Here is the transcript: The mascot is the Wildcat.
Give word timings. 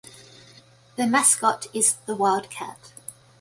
The 0.95 1.05
mascot 1.05 1.67
is 1.75 1.93
the 2.07 2.15
Wildcat. 2.15 2.91